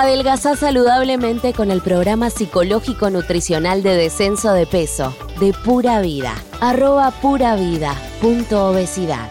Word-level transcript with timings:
Adelgazá 0.00 0.54
saludablemente 0.54 1.52
con 1.52 1.72
el 1.72 1.82
programa 1.82 2.30
psicológico 2.30 3.10
nutricional 3.10 3.82
de 3.82 3.96
descenso 3.96 4.52
de 4.52 4.64
peso 4.64 5.12
de 5.40 5.52
Pura 5.64 6.00
Vida. 6.00 6.34
Arroba 6.60 7.10
pura 7.10 7.56
vida 7.56 7.96
punto 8.20 8.70
obesidad. 8.70 9.28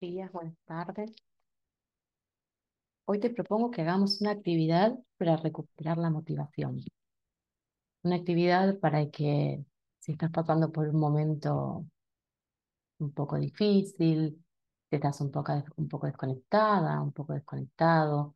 días, 0.00 0.30
buenas 0.30 0.54
tardes. 0.66 1.10
Hoy 3.06 3.18
te 3.18 3.30
propongo 3.30 3.72
que 3.72 3.82
hagamos 3.82 4.20
una 4.20 4.30
actividad 4.30 4.96
para 5.18 5.36
recuperar 5.36 5.98
la 5.98 6.10
motivación. 6.10 6.80
Una 8.04 8.14
actividad 8.14 8.78
para 8.78 9.10
que 9.10 9.64
si 9.98 10.12
estás 10.12 10.30
pasando 10.30 10.70
por 10.70 10.86
un 10.86 11.00
momento 11.00 11.84
un 13.00 13.10
poco 13.10 13.36
difícil, 13.36 14.40
te 14.90 14.96
estás 14.96 15.20
un 15.20 15.30
poco, 15.30 15.52
un 15.76 15.88
poco 15.88 16.06
desconectada, 16.06 17.00
un 17.02 17.12
poco 17.12 17.32
desconectado, 17.34 18.34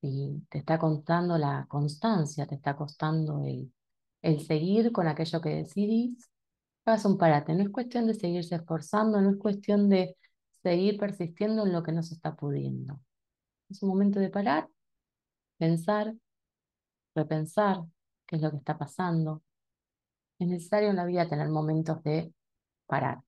si 0.00 0.44
te 0.50 0.58
está 0.58 0.78
costando 0.78 1.38
la 1.38 1.66
constancia, 1.68 2.46
te 2.46 2.56
está 2.56 2.76
costando 2.76 3.44
el, 3.44 3.72
el 4.22 4.40
seguir 4.46 4.92
con 4.92 5.08
aquello 5.08 5.40
que 5.40 5.50
decidís, 5.50 6.30
hagas 6.84 7.04
un 7.06 7.18
parate. 7.18 7.54
No 7.54 7.62
es 7.62 7.70
cuestión 7.70 8.06
de 8.08 8.14
seguirse 8.14 8.56
esforzando, 8.56 9.20
no 9.20 9.30
es 9.30 9.36
cuestión 9.38 9.88
de 9.88 10.16
seguir 10.62 10.98
persistiendo 10.98 11.66
en 11.66 11.72
lo 11.72 11.82
que 11.82 11.92
no 11.92 12.02
se 12.02 12.14
está 12.14 12.36
pudiendo. 12.36 13.00
Es 13.70 13.82
un 13.82 13.90
momento 13.90 14.20
de 14.20 14.30
parar, 14.30 14.68
pensar, 15.58 16.14
repensar 17.14 17.84
qué 18.26 18.36
es 18.36 18.42
lo 18.42 18.50
que 18.50 18.58
está 18.58 18.76
pasando. 18.78 19.42
Es 20.38 20.48
necesario 20.48 20.90
en 20.90 20.96
la 20.96 21.06
vida 21.06 21.28
tener 21.28 21.48
momentos 21.48 22.02
de 22.04 22.34
parar. 22.86 23.22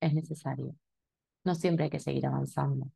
Es 0.00 0.14
necesario. 0.14 0.76
No 1.44 1.54
siempre 1.56 1.84
hay 1.86 1.90
que 1.90 1.98
seguir 2.00 2.26
avanzando. 2.26 2.92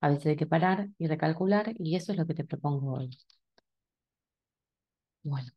A 0.00 0.08
veces 0.10 0.26
hay 0.26 0.36
que 0.36 0.46
parar 0.46 0.88
y 0.98 1.06
recalcular 1.08 1.74
y 1.78 1.96
eso 1.96 2.12
es 2.12 2.18
lo 2.18 2.26
que 2.26 2.34
te 2.34 2.44
propongo 2.44 2.94
hoy. 2.94 3.10
Bueno, 5.22 5.52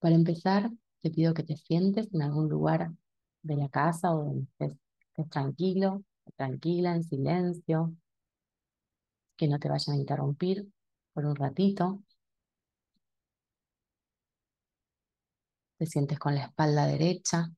para 0.00 0.14
empezar, 0.14 0.70
te 1.02 1.10
pido 1.10 1.34
que 1.34 1.42
te 1.42 1.56
sientes 1.56 2.08
en 2.14 2.22
algún 2.22 2.48
lugar 2.48 2.92
de 3.42 3.56
la 3.56 3.68
casa 3.68 4.12
o 4.14 4.24
donde 4.24 4.46
estés, 4.58 4.78
tranquilo, 5.30 6.02
tranquila, 6.36 6.94
en 6.94 7.04
silencio, 7.04 7.94
que 9.36 9.48
no 9.48 9.58
te 9.58 9.68
vayan 9.70 9.96
a 9.96 9.98
interrumpir 9.98 10.68
por 11.14 11.24
un 11.24 11.36
ratito. 11.36 12.02
Te 15.78 15.86
sientes 15.86 16.18
con 16.18 16.34
la 16.34 16.42
espalda 16.44 16.86
derecha, 16.86 17.50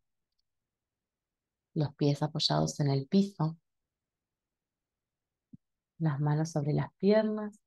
los 1.79 1.95
pies 1.95 2.23
apoyados 2.23 2.81
en 2.81 2.89
el 2.89 3.07
piso, 3.07 3.57
las 5.99 6.21
manos 6.21 6.51
sobre 6.51 6.73
las 6.73 6.93
piernas 6.95 7.61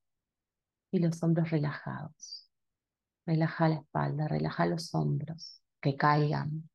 y 0.91 0.99
los 0.99 1.23
hombros 1.23 1.49
relajados. 1.49 2.49
Relaja 3.25 3.69
la 3.69 3.75
espalda, 3.75 4.27
relaja 4.27 4.65
los 4.65 4.93
hombros, 4.93 5.61
que 5.79 5.95
caigan. 5.95 6.69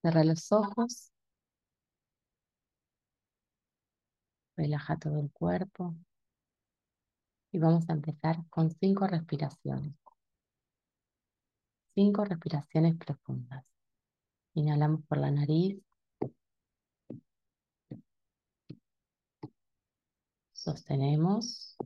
Cierra 0.00 0.24
los 0.24 0.50
ojos. 0.50 1.12
Relaja 4.56 4.98
todo 4.98 5.20
el 5.20 5.30
cuerpo. 5.30 5.94
Y 7.52 7.58
vamos 7.58 7.88
a 7.88 7.92
empezar 7.92 8.38
con 8.50 8.70
cinco 8.72 9.06
respiraciones. 9.06 9.94
Cinco 11.94 12.24
respiraciones 12.24 12.96
profundas. 12.96 13.64
Inhalamos 14.54 15.02
por 15.06 15.18
la 15.18 15.30
nariz. 15.30 15.80
Sostenemos. 20.52 21.76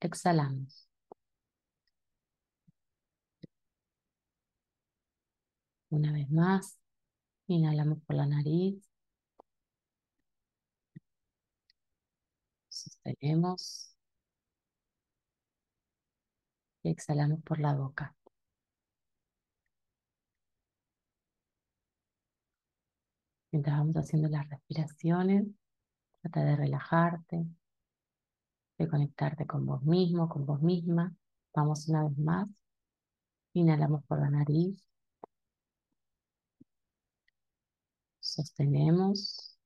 Exhalamos. 0.00 0.88
Una 5.90 6.12
vez 6.12 6.30
más, 6.30 6.78
inhalamos 7.48 8.00
por 8.06 8.16
la 8.16 8.26
nariz. 8.26 8.82
Sostenemos. 12.68 13.94
Y 16.84 16.90
exhalamos 16.90 17.42
por 17.42 17.58
la 17.58 17.74
boca. 17.74 18.14
Mientras 23.54 23.78
vamos 23.78 23.96
haciendo 23.96 24.28
las 24.28 24.48
respiraciones, 24.50 25.46
trata 26.22 26.44
de 26.44 26.56
relajarte, 26.56 27.46
de 28.78 28.88
conectarte 28.88 29.46
con 29.46 29.64
vos 29.64 29.82
mismo, 29.84 30.28
con 30.28 30.44
vos 30.44 30.60
misma. 30.60 31.14
Vamos 31.54 31.88
una 31.88 32.02
vez 32.02 32.18
más. 32.18 32.48
Inhalamos 33.52 34.04
por 34.06 34.18
la 34.20 34.30
nariz. 34.30 34.76
Sostenemos. 38.20 39.56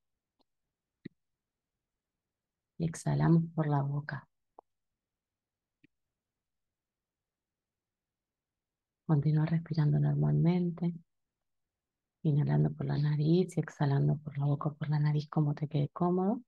Y 2.78 2.84
exhalamos 2.86 3.44
por 3.54 3.66
la 3.68 3.80
boca. 3.82 4.28
Continúa 9.06 9.46
respirando 9.46 9.98
normalmente. 9.98 10.92
Inhalando 12.28 12.70
por 12.72 12.84
la 12.84 12.98
nariz 12.98 13.56
y 13.56 13.60
exhalando 13.60 14.18
por 14.18 14.36
la 14.36 14.44
boca 14.44 14.68
o 14.68 14.74
por 14.74 14.90
la 14.90 15.00
nariz 15.00 15.28
como 15.30 15.54
te 15.54 15.66
quede 15.66 15.88
cómodo. 15.88 16.42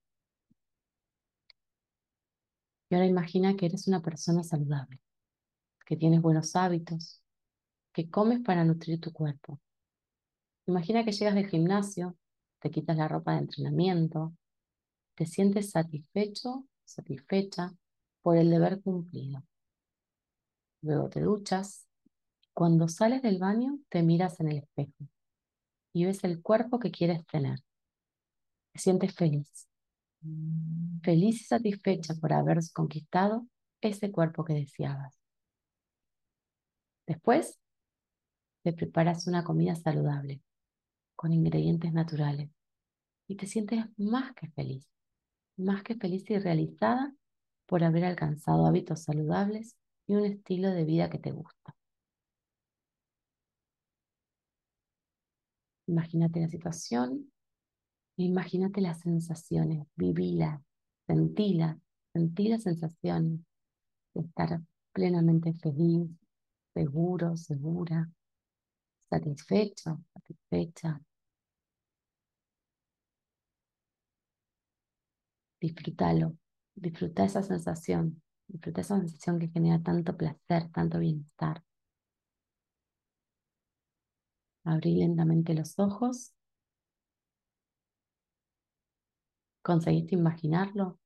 Y 2.91 2.95
ahora 2.95 3.07
imagina 3.07 3.57
que 3.57 3.65
eres 3.65 3.89
una 3.89 4.03
persona 4.03 4.43
saludable, 4.43 5.01
que 5.87 5.97
tienes 5.97 6.21
buenos 6.21 6.55
hábitos, 6.55 7.23
que 7.95 8.11
comes 8.11 8.41
para 8.41 8.63
nutrir 8.65 9.01
tu 9.01 9.11
cuerpo. 9.11 9.59
Imagina 10.67 11.03
que 11.03 11.13
llegas 11.13 11.35
del 11.35 11.49
gimnasio, 11.49 12.17
te 12.59 12.71
quitas 12.71 12.99
la 12.99 13.09
ropa 13.09 13.33
de 13.33 13.39
entrenamiento, 13.39 14.35
te 15.15 15.25
sientes 15.25 15.71
satisfecho, 15.71 16.67
satisfecha 16.85 17.73
por 18.21 18.37
el 18.37 18.51
deber 18.51 18.83
cumplido. 18.83 19.43
Luego 20.83 21.09
te 21.09 21.23
duchas. 21.23 21.87
Cuando 22.53 22.87
sales 22.89 23.23
del 23.23 23.39
baño, 23.39 23.79
te 23.89 24.03
miras 24.03 24.41
en 24.41 24.49
el 24.49 24.59
espejo 24.59 25.09
y 25.93 26.05
ves 26.05 26.25
el 26.25 26.43
cuerpo 26.43 26.79
que 26.79 26.91
quieres 26.91 27.27
tener. 27.27 27.59
Te 28.73 28.79
sientes 28.79 29.15
feliz. 29.15 29.69
Feliz 31.03 31.41
y 31.41 31.45
satisfecha 31.45 32.15
por 32.15 32.33
haber 32.33 32.59
conquistado 32.73 33.47
ese 33.81 34.13
cuerpo 34.13 34.45
que 34.45 34.55
deseabas. 34.55 35.19
Después, 37.07 37.59
te 38.63 38.73
preparas 38.73 39.27
una 39.27 39.43
comida 39.43 39.75
saludable, 39.75 40.43
con 41.17 41.33
ingredientes 41.33 41.93
naturales, 41.93 42.51
y 43.27 43.37
te 43.37 43.47
sientes 43.47 43.85
más 43.97 44.35
que 44.35 44.49
feliz, 44.51 44.87
más 45.57 45.83
que 45.83 45.95
feliz 45.95 46.29
y 46.31 46.39
realizada 46.39 47.15
por 47.67 47.85
haber 47.85 48.05
alcanzado 48.05 48.67
hábitos 48.67 49.05
saludables 49.05 49.77
y 50.07 50.15
un 50.15 50.25
estilo 50.25 50.71
de 50.71 50.85
vida 50.85 51.09
que 51.09 51.19
te 51.19 51.31
gusta. 51.31 51.75
Imagínate 55.91 56.39
la 56.41 56.49
situación, 56.49 57.33
imagínate 58.17 58.81
las 58.81 59.01
sensaciones, 59.01 59.89
vivila, 59.97 60.63
sentila, 61.09 61.81
sentí 62.13 62.47
las 62.47 62.63
sensaciones 62.63 63.41
de 64.15 64.21
estar 64.21 64.61
plenamente 64.93 65.53
feliz, 65.55 66.09
seguro, 66.75 67.37
segura, 67.37 68.09
satisfecho, 69.09 70.01
satisfecha. 70.15 71.01
Disfrútalo, 75.61 76.37
disfruta 76.77 77.25
esa 77.25 77.43
sensación, 77.43 78.23
disfruta 78.47 78.83
esa 78.83 78.97
sensación 79.01 79.41
que 79.41 79.49
genera 79.49 79.83
tanto 79.83 80.17
placer, 80.17 80.71
tanto 80.71 81.01
bienestar. 81.01 81.65
Abrí 84.65 84.97
lentamente 84.97 85.55
los 85.55 85.79
ojos. 85.79 86.33
¿Conseguiste 89.63 90.15
imaginarlo? 90.15 90.99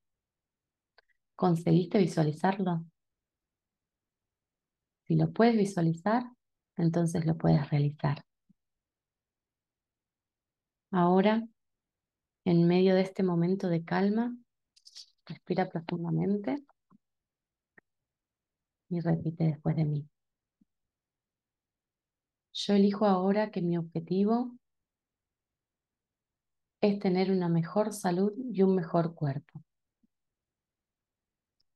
¿Conseguiste 1.37 1.99
visualizarlo? 1.99 2.85
Si 5.07 5.17
lo 5.17 5.33
puedes 5.33 5.57
visualizar, 5.57 6.25
entonces 6.77 7.27
lo 7.27 7.37
puedes 7.37 7.69
realizar. 7.71 8.25
Ahora, 10.91 11.47
en 12.45 12.67
medio 12.67 12.95
de 12.95 13.03
este 13.03 13.23
momento 13.23 13.69
de 13.69 13.85
calma, 13.85 14.37
respira 15.27 15.69
profundamente 15.69 16.65
y 18.89 19.01
repite 19.01 19.45
después 19.45 19.77
de 19.77 19.85
mí. 19.85 20.09
Yo 22.55 22.75
elijo 22.75 23.05
ahora 23.07 23.51
que 23.51 23.63
mi 23.63 23.77
objetivo 23.77 24.57
es 26.81 27.01
tener 27.01 27.33
una 27.33 27.49
mejor 27.49 27.93
salud 27.93 28.33
y 28.37 28.63
un 28.63 28.77
mejor 28.77 29.15
cuerpo. 29.17 29.65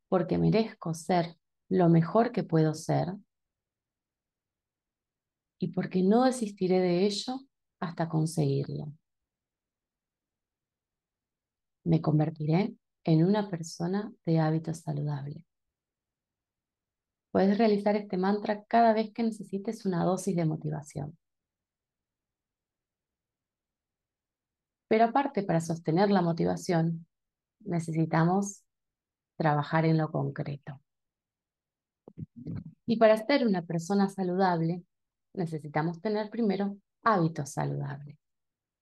Porque 0.08 0.38
merezco 0.38 0.94
ser 0.94 1.36
lo 1.69 1.88
mejor 1.88 2.30
que 2.30 2.44
puedo 2.44 2.75
ser 2.75 3.08
y 5.58 5.72
porque 5.72 6.04
no 6.04 6.25
desistiré 6.25 6.78
de 6.78 7.06
ello 7.06 7.40
hasta 7.80 8.08
conseguirlo. 8.08 8.92
Me 11.82 12.00
convertiré 12.00 12.76
en 13.02 13.25
una 13.25 13.50
persona 13.50 14.12
de 14.25 14.38
hábitos 14.38 14.78
saludables. 14.78 15.48
Puedes 17.30 17.58
realizar 17.58 17.96
este 17.96 18.16
mantra 18.16 18.64
cada 18.64 18.92
vez 18.92 19.12
que 19.12 19.22
necesites 19.22 19.84
una 19.84 20.04
dosis 20.04 20.34
de 20.34 20.44
motivación. 20.44 21.16
Pero 24.88 25.04
aparte, 25.04 25.42
para 25.42 25.60
sostener 25.60 26.10
la 26.10 26.22
motivación, 26.22 27.06
necesitamos 27.60 28.64
trabajar 29.36 29.84
en 29.84 29.98
lo 29.98 30.10
concreto. 30.10 30.80
Y 32.86 32.96
para 32.96 33.16
ser 33.19 33.46
una 33.46 33.62
persona 33.62 34.08
saludable, 34.08 34.82
necesitamos 35.34 36.00
tener 36.00 36.30
primero 36.30 36.78
hábitos 37.02 37.50
saludables. 37.50 38.16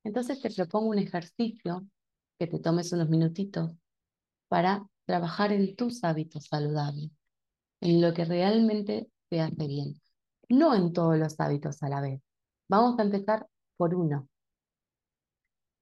Entonces 0.05 0.41
te 0.41 0.51
propongo 0.51 0.91
un 0.91 0.99
ejercicio 0.99 1.85
que 2.39 2.47
te 2.47 2.61
tomes 2.61 2.93
unos 2.93 3.09
minutitos 3.09 3.73
para 4.49 4.87
trabajar 5.05 5.53
en 5.53 5.75
tus 5.75 6.05
hábitos 6.05 6.47
saludables, 6.47 7.11
en 7.87 8.01
lo 8.01 8.13
que 8.15 8.25
realmente 8.25 9.09
te 9.29 9.41
hace 9.41 9.67
bien, 9.67 10.01
no 10.49 10.75
en 10.75 10.93
todos 10.93 11.17
los 11.19 11.39
hábitos 11.41 11.83
a 11.83 11.89
la 11.89 12.01
vez. 12.01 12.21
Vamos 12.69 12.99
a 12.99 13.03
empezar 13.03 13.47
por 13.77 13.95
uno, 13.95 14.29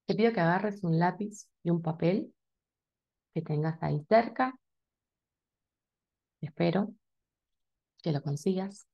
te 0.07 0.15
pido 0.15 0.33
que 0.33 0.41
agarres 0.41 0.85
un 0.85 0.99
lápiz 0.99 1.49
y 1.63 1.71
un 1.71 1.81
papel 1.81 2.35
que 3.33 3.41
tengas 3.41 3.83
ahí 3.83 4.05
cerca. 4.09 4.55
Espero 6.43 6.93
que 8.03 8.13
lo 8.13 8.23
consigas. 8.23 8.87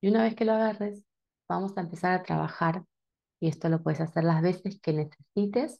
Y 0.00 0.08
una 0.08 0.22
vez 0.22 0.34
que 0.34 0.46
lo 0.46 0.52
agarres, 0.52 1.04
vamos 1.46 1.76
a 1.76 1.82
empezar 1.82 2.12
a 2.12 2.22
trabajar, 2.22 2.84
y 3.38 3.48
esto 3.48 3.68
lo 3.68 3.82
puedes 3.82 4.00
hacer 4.00 4.24
las 4.24 4.40
veces 4.40 4.80
que 4.80 4.94
necesites 4.94 5.78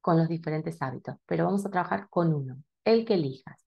con 0.00 0.18
los 0.18 0.28
diferentes 0.28 0.80
hábitos, 0.82 1.16
pero 1.26 1.46
vamos 1.46 1.66
a 1.66 1.70
trabajar 1.70 2.08
con 2.10 2.32
uno, 2.32 2.62
el 2.84 3.04
que 3.04 3.14
elijas. 3.14 3.66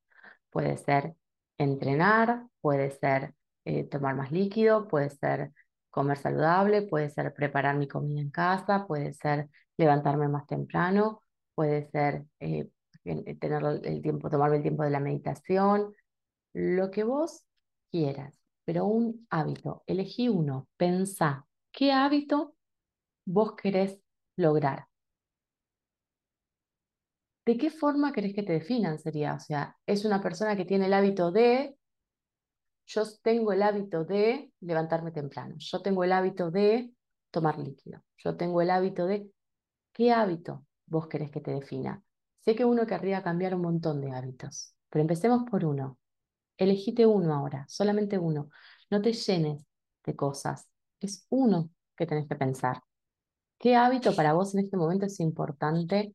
Puede 0.50 0.78
ser 0.78 1.16
entrenar, 1.60 2.48
puede 2.62 2.92
ser 2.92 3.36
eh, 3.66 3.86
tomar 3.86 4.16
más 4.16 4.32
líquido, 4.32 4.88
puede 4.88 5.12
ser 5.12 5.54
comer 5.92 6.18
saludable, 6.18 6.84
puede 6.84 7.10
ser 7.12 7.34
preparar 7.34 7.78
mi 7.78 7.88
comida 7.88 8.22
en 8.22 8.32
casa, 8.32 8.88
puede 8.88 9.14
ser 9.14 9.50
levantarme 9.78 10.28
más 10.30 10.48
temprano, 10.48 11.24
puede 11.56 11.90
ser 11.92 12.26
eh, 12.40 12.70
tener 13.04 13.64
el 13.84 14.02
tiempo, 14.02 14.30
tomarme 14.30 14.58
el 14.58 14.64
tiempo 14.64 14.84
de 14.84 14.90
la 14.92 15.00
meditación, 15.00 15.94
lo 16.54 16.92
que 16.92 17.04
vos 17.04 17.46
quieras, 17.92 18.40
pero 18.66 18.86
un 18.86 19.28
hábito, 19.30 19.84
elegí 19.88 20.30
uno, 20.30 20.68
pensá, 20.78 21.48
¿qué 21.72 21.92
hábito 21.94 22.56
vos 23.26 23.56
querés 23.56 24.00
lograr? 24.38 24.89
¿De 27.50 27.58
qué 27.58 27.72
forma 27.72 28.14
querés 28.14 28.36
que 28.36 28.44
te 28.44 28.54
definan? 28.54 29.00
Sería, 29.00 29.34
o 29.34 29.40
sea, 29.40 29.76
es 29.88 30.06
una 30.06 30.22
persona 30.22 30.56
que 30.56 30.66
tiene 30.66 30.86
el 30.86 30.94
hábito 30.94 31.32
de 31.32 31.76
yo 32.86 33.02
tengo 33.24 33.52
el 33.54 33.64
hábito 33.64 34.06
de 34.06 34.54
levantarme 34.60 35.12
temprano, 35.12 35.56
yo 35.58 35.82
tengo 35.82 36.04
el 36.04 36.12
hábito 36.12 36.52
de 36.52 36.94
tomar 37.32 37.58
líquido, 37.58 38.04
yo 38.18 38.38
tengo 38.38 38.62
el 38.62 38.70
hábito 38.70 39.08
de... 39.08 39.32
¿Qué 39.92 40.12
hábito 40.12 40.68
vos 40.86 41.08
querés 41.08 41.32
que 41.32 41.42
te 41.42 41.50
defina? 41.50 42.04
Sé 42.42 42.54
que 42.54 42.66
uno 42.66 42.86
querría 42.86 43.24
cambiar 43.24 43.56
un 43.56 43.64
montón 43.64 44.00
de 44.00 44.12
hábitos, 44.12 44.76
pero 44.88 45.02
empecemos 45.02 45.50
por 45.50 45.66
uno. 45.66 45.98
Elegite 46.56 47.08
uno 47.08 47.34
ahora, 47.34 47.66
solamente 47.68 48.20
uno. 48.20 48.52
No 48.92 49.02
te 49.02 49.12
llenes 49.12 49.66
de 50.06 50.16
cosas. 50.16 50.70
Es 51.00 51.26
uno 51.30 51.72
que 51.98 52.06
tenés 52.06 52.28
que 52.28 52.36
pensar. 52.36 52.84
¿Qué 53.58 53.76
hábito 53.76 54.16
para 54.16 54.34
vos 54.34 54.54
en 54.54 54.66
este 54.66 54.78
momento 54.78 55.08
es 55.08 55.20
importante 55.20 56.14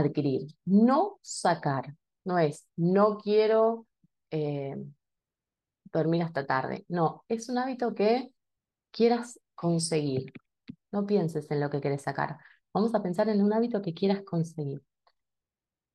adquirir? 0.00 0.48
No 0.64 1.18
sacar. 1.22 1.94
No 2.24 2.38
es, 2.38 2.66
no 2.76 3.18
quiero 3.18 3.86
eh, 4.30 4.76
dormir 5.92 6.22
hasta 6.22 6.46
tarde. 6.46 6.84
No, 6.88 7.24
es 7.28 7.48
un 7.48 7.58
hábito 7.58 7.94
que 7.94 8.32
quieras 8.90 9.40
conseguir. 9.54 10.32
No 10.92 11.06
pienses 11.06 11.50
en 11.50 11.60
lo 11.60 11.70
que 11.70 11.80
quieres 11.80 12.02
sacar. 12.02 12.38
Vamos 12.72 12.94
a 12.94 13.02
pensar 13.02 13.28
en 13.28 13.42
un 13.42 13.52
hábito 13.52 13.80
que 13.80 13.94
quieras 13.94 14.22
conseguir. 14.22 14.82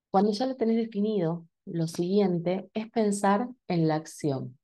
Cuando 0.10 0.32
ya 0.32 0.46
lo 0.46 0.56
tenés 0.56 0.78
definido, 0.78 1.48
lo 1.66 1.88
siguiente 1.88 2.70
es 2.74 2.90
pensar 2.90 3.48
en 3.68 3.88
la 3.88 3.96
acción. 3.96 4.58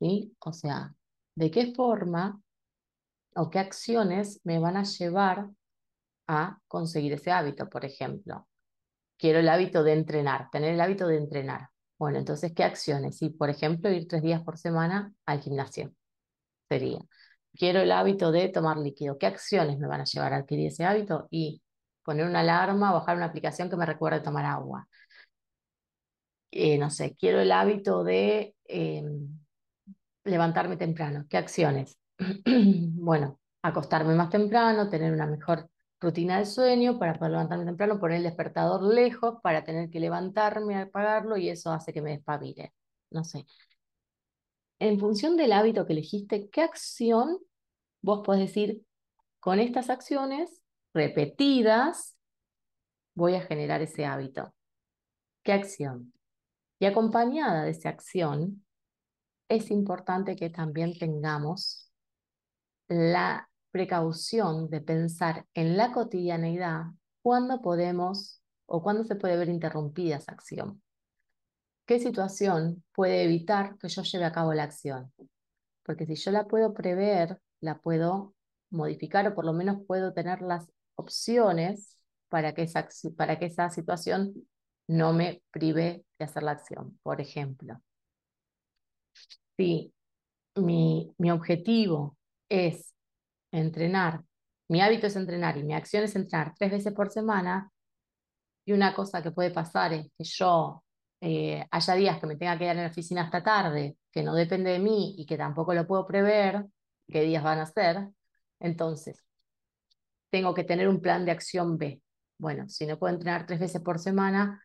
¿Sí? 0.00 0.34
O 0.40 0.52
sea, 0.52 0.94
¿de 1.34 1.50
qué 1.50 1.74
forma 1.74 2.40
o 3.34 3.50
qué 3.50 3.58
acciones 3.58 4.40
me 4.44 4.58
van 4.58 4.76
a 4.76 4.84
llevar 4.84 5.50
a 6.28 6.58
conseguir 6.68 7.14
ese 7.14 7.32
hábito? 7.32 7.68
Por 7.68 7.84
ejemplo, 7.84 8.48
quiero 9.18 9.40
el 9.40 9.48
hábito 9.48 9.82
de 9.84 9.94
entrenar, 9.94 10.50
tener 10.50 10.74
el 10.74 10.80
hábito 10.80 11.08
de 11.08 11.18
entrenar. 11.18 11.70
Bueno, 11.98 12.18
entonces, 12.18 12.52
¿qué 12.54 12.64
acciones? 12.64 13.18
Sí, 13.18 13.30
por 13.30 13.50
ejemplo, 13.50 13.90
ir 13.90 14.06
tres 14.08 14.22
días 14.22 14.42
por 14.42 14.58
semana 14.58 15.12
al 15.26 15.40
gimnasio. 15.40 15.92
Sería. 16.68 17.00
Quiero 17.56 17.80
el 17.80 17.92
hábito 17.92 18.32
de 18.32 18.48
tomar 18.50 18.78
líquido. 18.78 19.18
¿Qué 19.18 19.26
acciones 19.26 19.78
me 19.78 19.88
van 19.88 20.02
a 20.02 20.04
llevar 20.04 20.34
a 20.34 20.38
adquirir 20.38 20.68
ese 20.68 20.84
hábito? 20.84 21.28
Y 21.30 21.62
poner 22.04 22.26
una 22.26 22.40
alarma, 22.40 22.92
bajar 22.92 23.16
una 23.16 23.26
aplicación 23.26 23.70
que 23.70 23.76
me 23.76 23.86
recuerde 23.86 24.20
tomar 24.20 24.44
agua. 24.46 24.88
Eh, 26.50 26.78
no 26.78 26.90
sé, 26.90 27.14
quiero 27.16 27.40
el 27.40 27.52
hábito 27.52 28.04
de 28.04 28.54
em, 28.64 29.38
levantarme 30.24 30.76
temprano. 30.76 31.26
¿Qué 31.28 31.36
acciones? 31.36 31.98
bueno, 32.46 33.40
acostarme 33.62 34.14
más 34.14 34.30
temprano, 34.30 34.88
tener 34.88 35.12
una 35.12 35.26
mejor 35.26 35.68
rutina 36.00 36.38
de 36.38 36.46
sueño 36.46 36.98
para 36.98 37.14
poder 37.14 37.32
levantarme 37.32 37.64
temprano, 37.64 37.98
poner 37.98 38.18
el 38.18 38.22
despertador 38.24 38.82
lejos 38.82 39.36
para 39.42 39.64
tener 39.64 39.90
que 39.90 40.00
levantarme 40.00 40.76
a 40.76 40.82
apagarlo 40.82 41.36
y 41.36 41.48
eso 41.48 41.72
hace 41.72 41.92
que 41.92 42.02
me 42.02 42.12
despabile. 42.12 42.72
No 43.10 43.24
sé. 43.24 43.46
En 44.78 44.98
función 45.00 45.36
del 45.36 45.52
hábito 45.52 45.86
que 45.86 45.92
elegiste, 45.92 46.48
¿qué 46.50 46.62
acción 46.62 47.38
vos 48.00 48.20
podés 48.24 48.42
decir 48.42 48.82
con 49.40 49.58
estas 49.58 49.90
acciones 49.90 50.62
repetidas 50.94 52.16
voy 53.14 53.34
a 53.34 53.40
generar 53.40 53.82
ese 53.82 54.06
hábito? 54.06 54.54
¿Qué 55.42 55.52
acción? 55.52 56.12
Y 56.78 56.86
acompañada 56.86 57.64
de 57.64 57.72
esa 57.72 57.88
acción, 57.88 58.64
es 59.48 59.70
importante 59.70 60.36
que 60.36 60.50
también 60.50 60.96
tengamos 60.96 61.90
la 62.86 63.47
precaución 63.70 64.70
de 64.70 64.80
pensar 64.80 65.46
en 65.54 65.76
la 65.76 65.92
cotidianeidad 65.92 66.86
cuándo 67.22 67.60
podemos 67.60 68.42
o 68.66 68.82
cuándo 68.82 69.04
se 69.04 69.16
puede 69.16 69.36
ver 69.36 69.48
interrumpida 69.48 70.16
esa 70.16 70.32
acción. 70.32 70.82
¿Qué 71.86 71.98
situación 71.98 72.84
puede 72.94 73.24
evitar 73.24 73.78
que 73.78 73.88
yo 73.88 74.02
lleve 74.02 74.24
a 74.26 74.32
cabo 74.32 74.52
la 74.52 74.64
acción? 74.64 75.12
Porque 75.82 76.06
si 76.06 76.16
yo 76.16 76.30
la 76.30 76.46
puedo 76.46 76.74
prever, 76.74 77.40
la 77.60 77.78
puedo 77.78 78.34
modificar 78.70 79.26
o 79.26 79.34
por 79.34 79.46
lo 79.46 79.54
menos 79.54 79.78
puedo 79.86 80.12
tener 80.12 80.42
las 80.42 80.70
opciones 80.96 81.98
para 82.28 82.54
que 82.54 82.62
esa, 82.62 82.86
para 83.16 83.38
que 83.38 83.46
esa 83.46 83.70
situación 83.70 84.34
no 84.86 85.12
me 85.12 85.42
prive 85.50 86.04
de 86.18 86.24
hacer 86.24 86.42
la 86.42 86.52
acción. 86.52 86.98
Por 87.02 87.20
ejemplo, 87.22 87.80
si 89.56 89.94
mi, 90.56 91.14
mi 91.18 91.30
objetivo 91.30 92.16
es 92.48 92.94
entrenar, 93.50 94.22
mi 94.68 94.80
hábito 94.80 95.06
es 95.06 95.16
entrenar 95.16 95.56
y 95.56 95.64
mi 95.64 95.74
acción 95.74 96.04
es 96.04 96.16
entrenar 96.16 96.54
tres 96.58 96.70
veces 96.70 96.92
por 96.92 97.10
semana, 97.10 97.70
y 98.64 98.72
una 98.72 98.94
cosa 98.94 99.22
que 99.22 99.30
puede 99.30 99.50
pasar 99.50 99.94
es 99.94 100.06
que 100.16 100.24
yo 100.24 100.84
eh, 101.20 101.66
haya 101.70 101.94
días 101.94 102.20
que 102.20 102.26
me 102.26 102.36
tenga 102.36 102.52
que 102.52 102.60
quedar 102.60 102.76
en 102.76 102.82
la 102.82 102.90
oficina 102.90 103.22
hasta 103.22 103.42
tarde, 103.42 103.96
que 104.12 104.22
no 104.22 104.34
depende 104.34 104.70
de 104.70 104.78
mí 104.78 105.14
y 105.16 105.24
que 105.24 105.38
tampoco 105.38 105.72
lo 105.72 105.86
puedo 105.86 106.06
prever, 106.06 106.66
qué 107.06 107.22
días 107.22 107.42
van 107.42 107.60
a 107.60 107.66
ser, 107.66 108.10
entonces 108.60 109.24
tengo 110.30 110.54
que 110.54 110.64
tener 110.64 110.88
un 110.88 111.00
plan 111.00 111.24
de 111.24 111.30
acción 111.32 111.78
B. 111.78 112.02
Bueno, 112.38 112.68
si 112.68 112.86
no 112.86 112.98
puedo 112.98 113.14
entrenar 113.14 113.46
tres 113.46 113.58
veces 113.58 113.80
por 113.80 113.98
semana, 113.98 114.62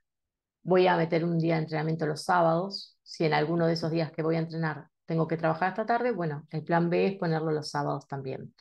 voy 0.64 0.88
a 0.88 0.98
meter 0.98 1.24
un 1.24 1.40
día 1.40 1.56
de 1.56 1.62
entrenamiento 1.62 2.06
los 2.06 2.24
sábados. 2.24 2.98
Si 3.04 3.26
en 3.26 3.34
alguno 3.34 3.68
de 3.68 3.74
esos 3.74 3.92
días 3.92 4.12
que 4.12 4.24
voy 4.24 4.36
a 4.36 4.40
entrenar 4.40 4.90
tengo 5.06 5.28
que 5.28 5.38
trabajar 5.38 5.70
hasta 5.70 5.86
tarde, 5.86 6.12
bueno, 6.12 6.46
el 6.50 6.64
plan 6.64 6.90
B 6.90 7.08
es 7.08 7.18
ponerlo 7.18 7.52
los 7.52 7.70
sábados 7.70 8.08
también. 8.08 8.54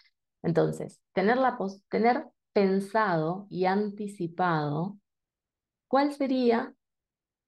Entonces, 0.42 1.00
tener, 1.12 1.38
la 1.38 1.56
tener 1.88 2.26
pensado 2.52 3.46
y 3.48 3.66
anticipado 3.66 4.98
cuál 5.88 6.12
sería 6.12 6.74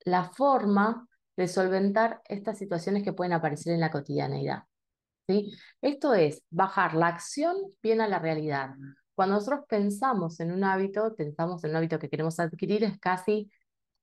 la 0.05 0.25
forma 0.31 1.09
de 1.37 1.49
solventar 1.49 2.23
estas 2.29 2.59
situaciones 2.59 3.03
que 3.03 3.13
pueden 3.13 3.33
aparecer 3.33 3.73
en 3.73 3.81
la 3.81 3.91
cotidianeidad. 3.91 4.65
¿sí? 5.29 5.53
Esto 5.81 6.15
es 6.15 6.43
bajar 6.51 6.95
la 6.95 7.09
acción 7.09 7.57
bien 7.83 8.01
a 8.01 8.09
la 8.09 8.19
realidad. 8.19 8.75
Cuando 9.15 9.37
nosotros 9.37 9.65
pensamos 9.69 10.41
en 10.41 10.53
un 10.53 10.65
hábito, 10.65 11.15
pensamos 11.17 11.63
en 11.65 11.71
un 11.71 11.77
hábito 11.77 11.99
que 11.99 12.09
queremos 12.09 12.39
adquirir, 12.41 12.85
es 12.85 12.99
casi 12.99 13.51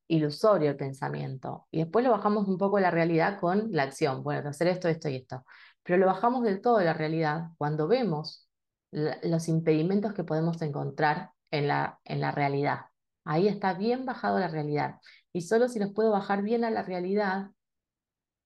ilusorio 0.07 0.71
el 0.71 0.77
pensamiento. 0.77 1.67
Y 1.71 1.79
después 1.79 2.03
lo 2.03 2.11
bajamos 2.11 2.47
un 2.47 2.57
poco 2.57 2.77
a 2.77 2.81
la 2.81 2.91
realidad 2.91 3.39
con 3.39 3.71
la 3.71 3.83
acción. 3.83 4.23
Bueno, 4.23 4.49
hacer 4.49 4.67
esto, 4.67 4.89
esto 4.89 5.09
y 5.09 5.15
esto. 5.17 5.45
Pero 5.83 5.97
lo 5.97 6.05
bajamos 6.07 6.43
del 6.43 6.61
todo 6.61 6.77
de 6.77 6.85
la 6.85 6.93
realidad 6.93 7.49
cuando 7.57 7.87
vemos 7.87 8.49
los 8.91 9.47
impedimentos 9.47 10.13
que 10.13 10.23
podemos 10.23 10.61
encontrar 10.61 11.31
en 11.49 11.67
la, 11.67 11.99
en 12.03 12.21
la 12.21 12.31
realidad. 12.31 12.85
Ahí 13.23 13.47
está 13.47 13.73
bien 13.73 14.05
bajado 14.05 14.39
la 14.39 14.47
realidad. 14.47 14.99
Y 15.33 15.41
solo 15.41 15.67
si 15.69 15.79
los 15.79 15.93
puedo 15.93 16.11
bajar 16.11 16.41
bien 16.41 16.63
a 16.63 16.71
la 16.71 16.83
realidad 16.83 17.51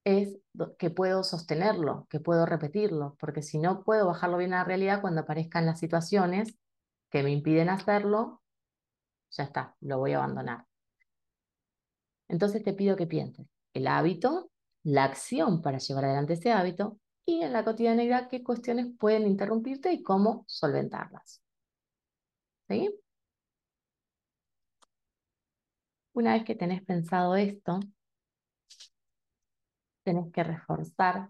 es 0.04 0.38
que 0.78 0.92
puedo 0.92 1.24
sostenerlo, 1.24 2.08
que 2.10 2.20
puedo 2.20 2.46
repetirlo, 2.46 3.16
porque 3.20 3.42
si 3.42 3.58
no 3.58 3.84
puedo 3.84 4.06
bajarlo 4.06 4.38
bien 4.38 4.54
a 4.54 4.60
la 4.60 4.64
realidad 4.64 5.02
cuando 5.02 5.22
aparezcan 5.22 5.66
las 5.66 5.80
situaciones 5.80 6.56
que 7.10 7.24
me 7.24 7.32
impiden 7.32 7.70
hacerlo, 7.70 8.44
ya 9.32 9.44
está, 9.46 9.75
lo 9.82 9.98
voy 9.98 10.14
a 10.14 10.18
abandonar. 10.18 10.66
Entonces 12.28 12.64
te 12.64 12.74
pido 12.74 12.96
que 12.96 13.08
pienses 13.08 13.48
el 13.74 13.88
hábito, 13.88 14.52
la 14.84 15.04
acción 15.04 15.62
para 15.62 15.80
llevar 15.80 16.06
adelante 16.06 16.34
ese 16.34 16.52
hábito 16.52 17.00
y 17.25 17.41
en 17.41 17.53
la 17.53 17.63
cotidianidad 17.65 18.29
qué 18.29 18.44
cuestiones 18.44 18.88
pueden 19.00 19.27
interrumpirte 19.27 19.91
y 19.91 20.03
cómo 20.03 20.46
solventarlas. 20.48 21.41
¿Sí? 22.67 22.89
Una 26.13 26.34
vez 26.34 26.46
que 26.46 26.55
tenés 26.55 26.84
pensado 26.84 27.36
esto, 27.36 27.79
tenés 30.03 30.32
que 30.32 30.44
reforzar 30.44 31.29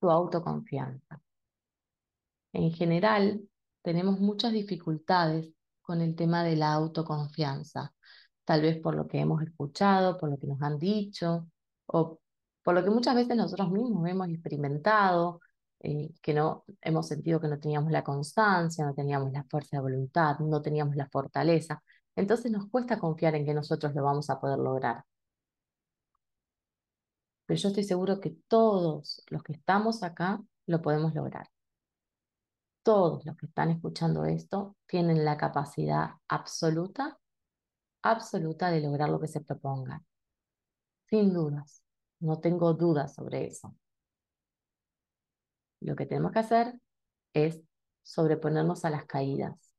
tu 0.00 0.10
autoconfianza. 0.10 1.20
En 2.52 2.72
general, 2.72 3.48
tenemos 3.82 4.20
muchas 4.20 4.52
dificultades 4.52 5.50
con 5.82 6.00
el 6.00 6.14
tema 6.16 6.44
de 6.44 6.56
la 6.56 6.72
autoconfianza, 6.72 7.94
tal 8.44 8.62
vez 8.62 8.80
por 8.80 8.94
lo 8.94 9.06
que 9.08 9.20
hemos 9.20 9.42
escuchado, 9.42 10.18
por 10.18 10.30
lo 10.30 10.38
que 10.38 10.46
nos 10.46 10.60
han 10.62 10.78
dicho, 10.78 11.48
o 11.86 12.20
por 12.64 12.74
lo 12.74 12.84
que 12.84 12.90
muchas 12.90 13.14
veces 13.14 13.36
nosotros 13.36 13.70
mismos 13.70 14.08
hemos 14.08 14.28
experimentado, 14.30 15.40
eh, 15.80 16.10
que 16.22 16.34
no 16.34 16.64
hemos 16.80 17.08
sentido 17.08 17.40
que 17.40 17.48
no 17.48 17.60
teníamos 17.60 17.92
la 17.92 18.02
constancia, 18.04 18.86
no 18.86 18.94
teníamos 18.94 19.32
la 19.32 19.44
fuerza 19.44 19.76
de 19.76 19.82
voluntad, 19.82 20.38
no 20.40 20.62
teníamos 20.62 20.96
la 20.96 21.08
fortaleza. 21.10 21.82
Entonces 22.16 22.50
nos 22.50 22.68
cuesta 22.70 22.98
confiar 22.98 23.34
en 23.34 23.44
que 23.46 23.54
nosotros 23.54 23.94
lo 23.94 24.02
vamos 24.04 24.30
a 24.30 24.40
poder 24.40 24.58
lograr. 24.58 25.04
Pero 27.46 27.60
yo 27.60 27.68
estoy 27.68 27.84
seguro 27.84 28.20
que 28.20 28.30
todos 28.48 29.22
los 29.28 29.42
que 29.42 29.52
estamos 29.52 30.02
acá 30.02 30.42
lo 30.66 30.80
podemos 30.82 31.14
lograr. 31.14 31.48
Todos 32.82 33.24
los 33.26 33.36
que 33.36 33.46
están 33.46 33.70
escuchando 33.70 34.24
esto 34.24 34.76
tienen 34.86 35.24
la 35.24 35.36
capacidad 35.36 36.12
absoluta, 36.28 37.18
absoluta 38.02 38.70
de 38.70 38.80
lograr 38.80 39.10
lo 39.10 39.20
que 39.20 39.28
se 39.28 39.40
propongan. 39.42 40.04
Sin 41.08 41.32
dudas. 41.34 41.83
No 42.24 42.40
tengo 42.40 42.72
dudas 42.74 43.14
sobre 43.14 43.46
eso. 43.46 43.72
Lo 45.80 45.94
que 45.96 46.06
tenemos 46.06 46.32
que 46.32 46.40
hacer 46.40 46.80
es 47.34 47.60
sobreponernos 48.02 48.84
a 48.84 48.90
las 48.90 49.06
caídas. 49.06 49.74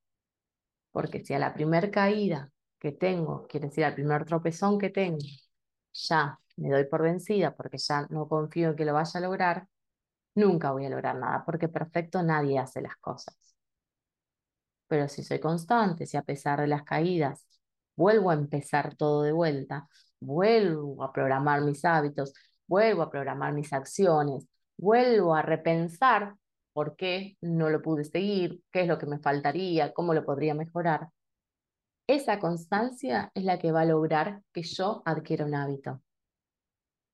Porque 0.91 1.23
si 1.23 1.33
a 1.33 1.39
la 1.39 1.53
primer 1.53 1.91
caída 1.91 2.51
que 2.79 2.91
tengo, 2.91 3.47
quiere 3.47 3.67
decir 3.67 3.85
al 3.85 3.95
primer 3.95 4.25
tropezón 4.25 4.77
que 4.79 4.89
tengo, 4.89 5.19
ya 5.93 6.39
me 6.57 6.69
doy 6.69 6.85
por 6.85 7.01
vencida 7.03 7.55
porque 7.55 7.77
ya 7.77 8.07
no 8.09 8.27
confío 8.27 8.69
en 8.69 8.75
que 8.75 8.85
lo 8.85 8.93
vaya 8.93 9.19
a 9.19 9.23
lograr, 9.23 9.67
nunca 10.35 10.71
voy 10.71 10.85
a 10.85 10.89
lograr 10.89 11.17
nada, 11.17 11.43
porque 11.45 11.69
perfecto 11.69 12.23
nadie 12.23 12.59
hace 12.59 12.81
las 12.81 12.97
cosas. 12.97 13.35
Pero 14.87 15.07
si 15.07 15.23
soy 15.23 15.39
constante, 15.39 16.05
si 16.05 16.17
a 16.17 16.21
pesar 16.23 16.61
de 16.61 16.67
las 16.67 16.83
caídas 16.83 17.45
vuelvo 17.95 18.29
a 18.31 18.35
empezar 18.35 18.95
todo 18.95 19.23
de 19.23 19.31
vuelta, 19.31 19.87
vuelvo 20.19 21.03
a 21.03 21.11
programar 21.13 21.61
mis 21.61 21.83
hábitos, 21.85 22.33
vuelvo 22.67 23.01
a 23.03 23.09
programar 23.09 23.53
mis 23.53 23.73
acciones, 23.73 24.47
vuelvo 24.77 25.35
a 25.35 25.41
repensar 25.41 26.35
por 26.73 26.95
qué 26.95 27.37
no 27.41 27.69
lo 27.69 27.81
pude 27.81 28.03
seguir, 28.03 28.61
qué 28.71 28.81
es 28.81 28.87
lo 28.87 28.97
que 28.97 29.05
me 29.05 29.19
faltaría, 29.19 29.93
cómo 29.93 30.13
lo 30.13 30.25
podría 30.25 30.53
mejorar. 30.53 31.09
Esa 32.07 32.39
constancia 32.39 33.31
es 33.33 33.43
la 33.43 33.57
que 33.59 33.71
va 33.71 33.81
a 33.81 33.85
lograr 33.85 34.41
que 34.53 34.63
yo 34.63 35.01
adquiera 35.05 35.45
un 35.45 35.55
hábito. 35.55 36.01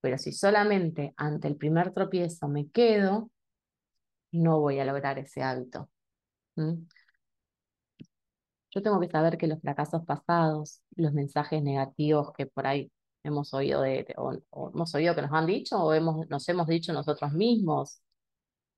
Pero 0.01 0.17
si 0.17 0.31
solamente 0.31 1.13
ante 1.15 1.47
el 1.47 1.57
primer 1.57 1.93
tropiezo 1.93 2.47
me 2.47 2.69
quedo, 2.69 3.29
no 4.31 4.59
voy 4.59 4.79
a 4.79 4.85
lograr 4.85 5.19
ese 5.19 5.43
hábito. 5.43 5.89
Yo 8.71 8.81
tengo 8.81 8.99
que 8.99 9.09
saber 9.09 9.37
que 9.37 9.47
los 9.47 9.59
fracasos 9.61 10.03
pasados, 10.05 10.81
los 10.95 11.13
mensajes 11.13 11.61
negativos 11.63 12.31
que 12.33 12.45
por 12.47 12.67
ahí 12.67 12.91
hemos 13.23 13.53
oído, 13.53 13.81
de, 13.81 14.05
o, 14.17 14.69
hemos 14.73 14.95
oído 14.95 15.15
que 15.15 15.21
nos 15.21 15.33
han 15.33 15.45
dicho 15.45 15.77
o 15.77 15.93
hemos, 15.93 16.27
nos 16.29 16.47
hemos 16.49 16.67
dicho 16.67 16.93
nosotros 16.93 17.33
mismos, 17.33 18.01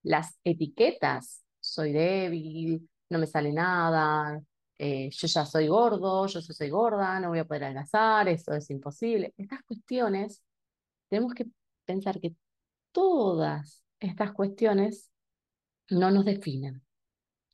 las 0.03 0.38
etiquetas, 0.43 1.43
soy 1.59 1.93
débil, 1.93 2.89
no 3.09 3.19
me 3.19 3.27
sale 3.27 3.53
nada, 3.53 4.41
eh, 4.77 5.09
yo 5.12 5.27
ya 5.27 5.45
soy 5.45 5.67
gordo, 5.67 6.27
yo 6.27 6.41
soy 6.41 6.69
gorda, 6.69 7.19
no 7.19 7.29
voy 7.29 7.39
a 7.39 7.45
poder 7.45 7.65
adelgazar, 7.65 8.27
eso 8.29 8.53
es 8.53 8.69
imposible. 8.69 9.33
Estas 9.38 9.63
cuestiones, 9.63 10.43
tenemos 11.09 11.33
que 11.33 11.47
pensar 11.85 12.19
que 12.19 12.35
todas 12.91 13.83
estas 14.00 14.33
cuestiones 14.33 15.12
no 15.89 16.12
nos 16.12 16.25
definen. 16.25 16.81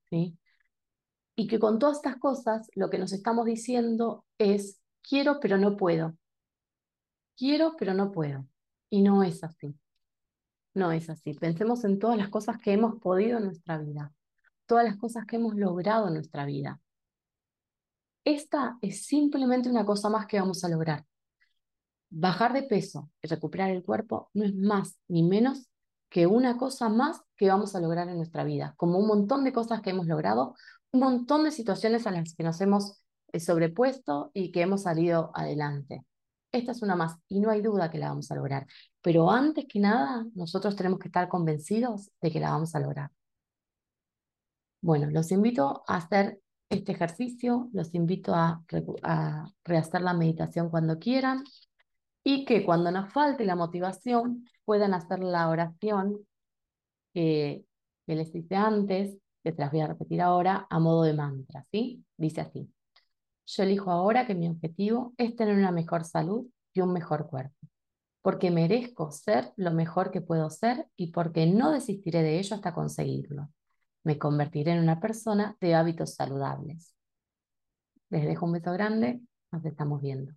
¿sí? 0.09 0.37
Y 1.39 1.47
que 1.47 1.57
con 1.57 1.79
todas 1.79 1.95
estas 1.95 2.17
cosas 2.17 2.69
lo 2.75 2.89
que 2.89 2.97
nos 2.97 3.13
estamos 3.13 3.45
diciendo 3.45 4.25
es, 4.37 4.81
quiero 5.01 5.39
pero 5.39 5.57
no 5.57 5.77
puedo. 5.77 6.17
Quiero 7.37 7.77
pero 7.79 7.93
no 7.93 8.11
puedo. 8.11 8.45
Y 8.89 9.03
no 9.03 9.23
es 9.23 9.41
así. 9.41 9.73
No 10.73 10.91
es 10.91 11.09
así. 11.09 11.33
Pensemos 11.35 11.85
en 11.85 11.97
todas 11.97 12.17
las 12.17 12.27
cosas 12.27 12.57
que 12.57 12.73
hemos 12.73 12.99
podido 12.99 13.37
en 13.37 13.45
nuestra 13.45 13.77
vida, 13.77 14.11
todas 14.65 14.83
las 14.83 14.97
cosas 14.97 15.25
que 15.25 15.37
hemos 15.37 15.55
logrado 15.55 16.09
en 16.09 16.15
nuestra 16.15 16.43
vida. 16.43 16.81
Esta 18.25 18.77
es 18.81 19.05
simplemente 19.05 19.69
una 19.69 19.85
cosa 19.85 20.09
más 20.09 20.27
que 20.27 20.41
vamos 20.41 20.65
a 20.65 20.67
lograr. 20.67 21.05
Bajar 22.09 22.51
de 22.51 22.63
peso 22.63 23.11
y 23.21 23.29
recuperar 23.29 23.69
el 23.69 23.81
cuerpo 23.81 24.29
no 24.33 24.43
es 24.43 24.53
más 24.53 24.99
ni 25.07 25.23
menos 25.23 25.69
que 26.09 26.27
una 26.27 26.57
cosa 26.57 26.89
más 26.89 27.21
que 27.37 27.47
vamos 27.47 27.75
a 27.75 27.79
lograr 27.79 28.09
en 28.09 28.17
nuestra 28.17 28.43
vida, 28.43 28.73
como 28.75 28.97
un 28.97 29.07
montón 29.07 29.45
de 29.45 29.53
cosas 29.53 29.81
que 29.81 29.91
hemos 29.91 30.07
logrado 30.07 30.55
un 30.91 30.99
montón 30.99 31.43
de 31.43 31.51
situaciones 31.51 32.07
a 32.07 32.11
las 32.11 32.33
que 32.35 32.43
nos 32.43 32.59
hemos 32.61 33.01
eh, 33.31 33.39
sobrepuesto 33.39 34.31
y 34.33 34.51
que 34.51 34.61
hemos 34.61 34.83
salido 34.83 35.31
adelante. 35.35 36.03
Esta 36.51 36.71
es 36.71 36.81
una 36.81 36.95
más 36.95 37.17
y 37.27 37.39
no 37.39 37.51
hay 37.51 37.61
duda 37.61 37.91
que 37.91 37.99
la 37.99 38.09
vamos 38.09 38.31
a 38.31 38.35
lograr. 38.35 38.65
Pero 39.01 39.29
antes 39.29 39.65
que 39.67 39.79
nada, 39.79 40.25
nosotros 40.33 40.75
tenemos 40.75 40.99
que 40.99 41.09
estar 41.09 41.29
convencidos 41.29 42.11
de 42.21 42.31
que 42.31 42.39
la 42.39 42.51
vamos 42.51 42.73
a 42.75 42.79
lograr. 42.79 43.11
Bueno, 44.81 45.09
los 45.11 45.31
invito 45.31 45.83
a 45.87 45.97
hacer 45.97 46.39
este 46.69 46.91
ejercicio, 46.93 47.69
los 47.73 47.93
invito 47.93 48.33
a, 48.33 48.63
rehacer 49.63 50.01
la 50.01 50.13
meditación 50.13 50.69
cuando 50.69 50.99
quieran 50.99 51.43
y 52.23 52.45
que 52.45 52.63
cuando 52.65 52.91
nos 52.91 53.11
falte 53.11 53.45
la 53.45 53.55
motivación 53.55 54.45
puedan 54.65 54.93
hacer 54.93 55.19
la 55.19 55.49
oración 55.49 56.25
que 57.13 57.65
les 58.07 58.33
hice 58.33 58.55
antes, 58.55 59.17
que 59.43 59.51
te 59.51 59.61
las 59.61 59.71
voy 59.71 59.81
a 59.81 59.87
repetir 59.87 60.21
ahora 60.21 60.67
a 60.69 60.79
modo 60.79 61.03
de 61.03 61.13
mantra, 61.13 61.65
¿sí? 61.71 62.03
Dice 62.17 62.41
así. 62.41 62.71
Yo 63.45 63.63
elijo 63.63 63.91
ahora 63.91 64.27
que 64.27 64.35
mi 64.35 64.47
objetivo 64.47 65.13
es 65.17 65.35
tener 65.35 65.55
una 65.55 65.71
mejor 65.71 66.05
salud 66.05 66.47
y 66.73 66.81
un 66.81 66.93
mejor 66.93 67.27
cuerpo, 67.27 67.57
porque 68.21 68.51
merezco 68.51 69.11
ser 69.11 69.53
lo 69.55 69.71
mejor 69.71 70.11
que 70.11 70.21
puedo 70.21 70.49
ser 70.49 70.87
y 70.95 71.11
porque 71.11 71.47
no 71.47 71.71
desistiré 71.71 72.21
de 72.21 72.39
ello 72.39 72.55
hasta 72.55 72.73
conseguirlo. 72.73 73.49
Me 74.03 74.19
convertiré 74.19 74.71
en 74.73 74.79
una 74.79 74.99
persona 74.99 75.57
de 75.59 75.75
hábitos 75.75 76.15
saludables. 76.15 76.93
Les 78.09 78.25
dejo 78.25 78.45
un 78.45 78.53
beso 78.53 78.71
grande, 78.71 79.21
nos 79.51 79.65
estamos 79.65 80.01
viendo. 80.01 80.33